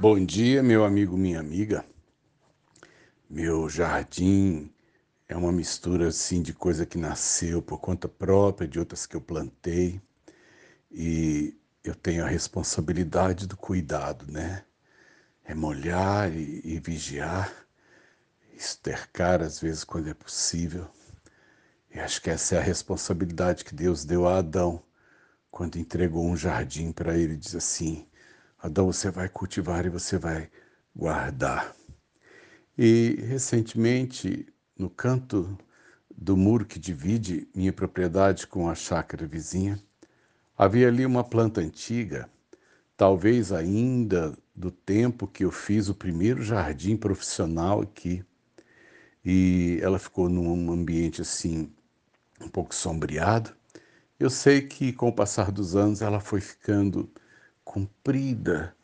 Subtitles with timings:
[0.00, 1.84] Bom dia, meu amigo, minha amiga.
[3.28, 4.72] Meu jardim
[5.28, 9.20] é uma mistura assim de coisa que nasceu por conta própria, de outras que eu
[9.20, 10.00] plantei.
[10.88, 14.64] E eu tenho a responsabilidade do cuidado, né?
[15.44, 17.52] É molhar e, e vigiar,
[18.56, 20.86] estercar às vezes quando é possível.
[21.92, 24.80] E acho que essa é a responsabilidade que Deus deu a Adão
[25.50, 28.06] quando entregou um jardim para ele, diz assim:
[28.60, 30.50] Adão, você vai cultivar e você vai
[30.94, 31.76] guardar.
[32.76, 34.46] E recentemente,
[34.76, 35.56] no canto
[36.16, 39.80] do muro que divide minha propriedade com a chácara vizinha,
[40.56, 42.28] havia ali uma planta antiga,
[42.96, 48.24] talvez ainda do tempo que eu fiz o primeiro jardim profissional aqui.
[49.24, 51.70] E ela ficou num ambiente assim,
[52.40, 53.54] um pouco sombreado.
[54.18, 57.08] Eu sei que com o passar dos anos ela foi ficando
[57.68, 58.74] comprida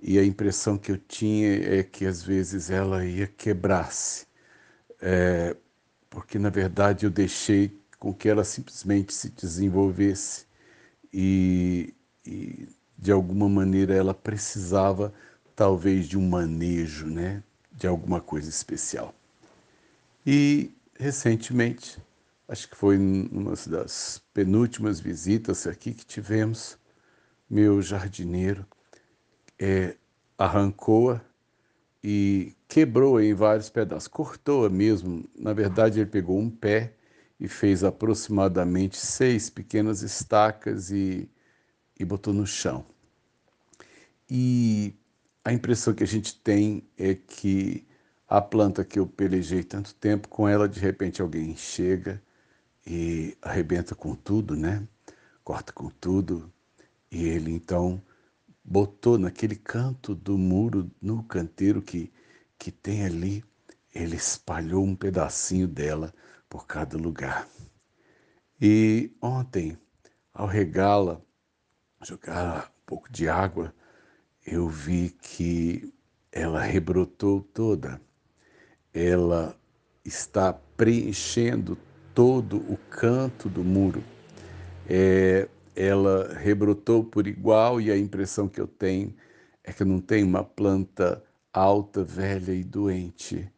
[0.00, 4.26] e a impressão que eu tinha é que às vezes ela ia quebrar-se,
[5.00, 5.56] é,
[6.10, 10.44] porque na verdade eu deixei com que ela simplesmente se desenvolvesse
[11.14, 11.94] e,
[12.26, 15.14] e de alguma maneira ela precisava
[15.54, 19.14] talvez de um manejo, né, de alguma coisa especial.
[20.26, 21.96] E recentemente
[22.48, 26.76] acho que foi numa das penúltimas visitas aqui que tivemos,
[27.52, 28.66] meu jardineiro
[29.58, 29.94] é,
[30.38, 31.20] arrancou-a
[32.02, 35.28] e quebrou em vários pedaços, cortou-a mesmo.
[35.36, 36.94] Na verdade, ele pegou um pé
[37.38, 41.28] e fez aproximadamente seis pequenas estacas e,
[42.00, 42.86] e botou no chão.
[44.30, 44.94] E
[45.44, 47.86] a impressão que a gente tem é que
[48.26, 52.22] a planta que eu pelejei tanto tempo, com ela de repente alguém chega
[52.86, 54.88] e arrebenta com tudo, né?
[55.44, 56.50] Corta com tudo.
[57.12, 58.02] E ele então
[58.64, 62.10] botou naquele canto do muro, no canteiro que,
[62.58, 63.44] que tem ali,
[63.94, 66.14] ele espalhou um pedacinho dela
[66.48, 67.46] por cada lugar.
[68.58, 69.76] E ontem,
[70.32, 71.20] ao regá-la,
[72.02, 73.74] jogar um pouco de água,
[74.46, 75.92] eu vi que
[76.30, 78.00] ela rebrotou toda.
[78.94, 79.54] Ela
[80.02, 81.76] está preenchendo
[82.14, 84.02] todo o canto do muro.
[84.88, 85.46] É,
[85.76, 89.14] ela rebrotou por igual e a impressão que eu tenho
[89.64, 91.22] é que não tem uma planta
[91.52, 93.50] alta, velha e doente.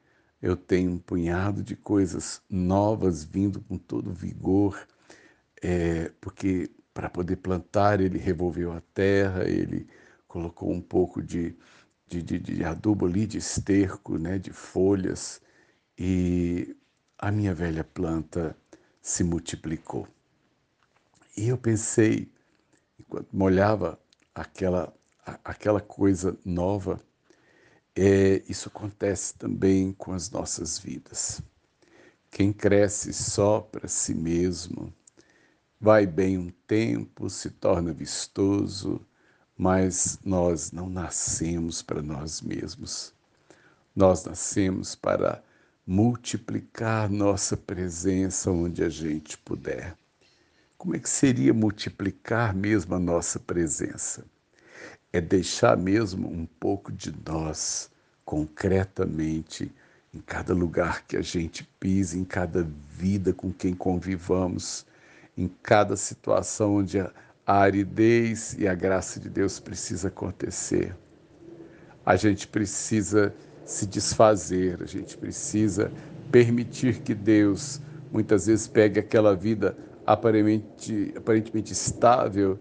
[0.42, 4.86] Eu tenho um punhado de coisas novas vindo com todo vigor,
[5.62, 9.86] é, porque para poder plantar ele revolveu a terra, ele
[10.28, 11.56] colocou um pouco de,
[12.06, 15.40] de, de, de adubo ali, de esterco, né, de folhas,
[15.98, 16.76] e
[17.18, 18.56] a minha velha planta
[19.00, 20.06] se multiplicou.
[21.36, 22.32] E eu pensei,
[22.98, 23.98] enquanto molhava
[24.34, 24.94] aquela,
[25.44, 27.00] aquela coisa nova,
[27.96, 31.42] é, isso acontece também com as nossas vidas.
[32.30, 34.92] Quem cresce só para si mesmo,
[35.80, 39.00] vai bem um tempo, se torna vistoso,
[39.56, 43.12] mas nós não nascemos para nós mesmos.
[43.94, 45.42] Nós nascemos para
[45.86, 49.96] multiplicar nossa presença onde a gente puder.
[50.84, 54.22] Como é que seria multiplicar mesmo a nossa presença?
[55.10, 57.90] É deixar mesmo um pouco de nós
[58.22, 59.72] concretamente
[60.12, 62.68] em cada lugar que a gente pisa, em cada
[62.98, 64.84] vida com quem convivamos,
[65.38, 67.10] em cada situação onde a
[67.46, 70.94] aridez e a graça de Deus precisa acontecer.
[72.04, 73.34] A gente precisa
[73.64, 75.90] se desfazer, a gente precisa
[76.30, 77.80] permitir que Deus
[78.12, 79.74] muitas vezes pegue aquela vida
[80.06, 82.58] aparentemente, aparentemente estável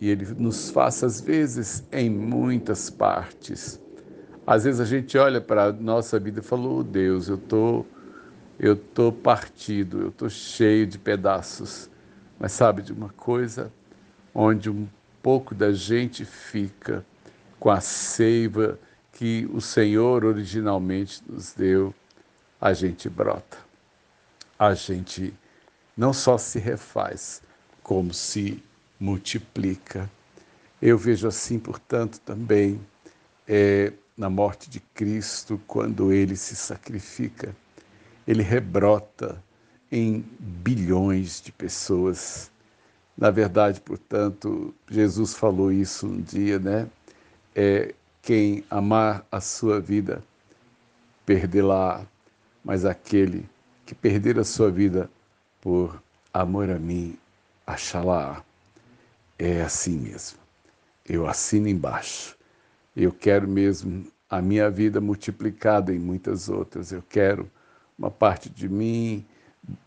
[0.00, 3.80] e Ele nos faça, às vezes, em muitas partes.
[4.46, 7.86] Às vezes a gente olha para a nossa vida e fala, oh Deus, eu tô,
[8.58, 11.88] eu tô partido, eu tô cheio de pedaços.
[12.38, 13.72] Mas sabe de uma coisa?
[14.34, 14.88] Onde um
[15.22, 17.06] pouco da gente fica
[17.60, 18.76] com a seiva
[19.12, 21.94] que o Senhor originalmente nos deu,
[22.60, 23.58] a gente brota.
[24.58, 25.32] A gente
[25.96, 27.42] não só se refaz,
[27.82, 28.62] como se
[28.98, 30.10] multiplica.
[30.80, 32.80] Eu vejo assim, portanto, também
[33.46, 37.54] é, na morte de Cristo, quando ele se sacrifica,
[38.26, 39.42] ele rebrota
[39.90, 42.50] em bilhões de pessoas.
[43.16, 46.88] Na verdade, portanto, Jesus falou isso um dia, né?
[47.54, 50.24] É, quem amar a sua vida,
[51.26, 52.06] perdê-la,
[52.64, 53.46] mas aquele
[53.84, 55.10] que perder a sua vida
[55.62, 56.02] por
[56.34, 57.16] amor a mim,
[57.64, 58.44] achá-la.
[59.38, 60.38] É assim mesmo.
[61.08, 62.36] Eu assino embaixo.
[62.94, 66.92] Eu quero mesmo a minha vida multiplicada em muitas outras.
[66.92, 67.50] Eu quero
[67.98, 69.24] uma parte de mim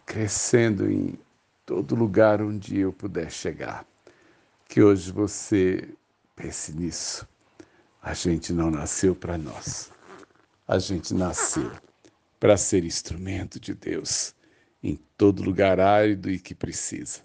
[0.05, 1.19] crescendo em
[1.65, 3.85] todo lugar onde eu puder chegar.
[4.67, 5.89] Que hoje você
[6.35, 7.27] pense nisso.
[8.01, 9.91] A gente não nasceu para nós.
[10.67, 11.71] A gente nasceu
[12.39, 14.34] para ser instrumento de Deus
[14.85, 17.21] em todo lugar árido e que precisa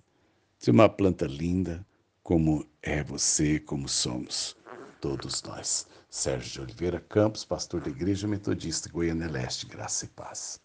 [0.58, 1.86] de uma planta linda
[2.22, 4.56] como é você, como somos
[4.98, 5.86] todos nós.
[6.08, 10.58] Sérgio de Oliveira Campos, pastor da Igreja Metodista Goiânia Leste, graça e paz.